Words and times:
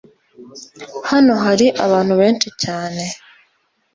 hano 1.09 1.33
hari 1.45 1.67
abantu 1.85 2.13
benshi 2.21 2.49
cyane 2.63 3.03